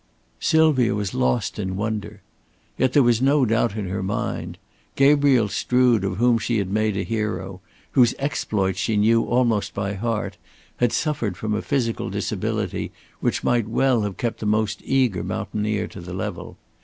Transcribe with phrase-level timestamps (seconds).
[0.39, 2.21] Sylvia was lost in wonder.
[2.75, 4.57] Yet there was no doubt in her mind.
[4.95, 9.93] Gabriel Strood, of whom she had made a hero, whose exploits she knew almost by
[9.93, 10.37] heart,
[10.77, 15.85] had suffered from a physical disability which might well have kept the most eager mountaineer
[15.89, 16.57] to the level.